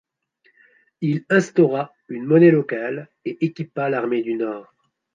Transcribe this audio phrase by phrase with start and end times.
[1.01, 4.73] Il instaura une monnaie locale, et équipa l’armée du Nord.